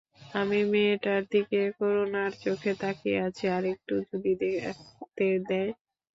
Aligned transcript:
আমি 0.33 0.59
মেয়েটার 0.71 1.21
দিকে 1.31 1.61
করুণার 1.77 2.31
চোখে 2.43 2.71
তাকিয়ে 2.81 3.17
আছি, 3.27 3.45
আরেকটু 3.57 3.93
যদি 4.09 4.31
দেখতে 4.41 5.25
দেয়। 5.49 5.71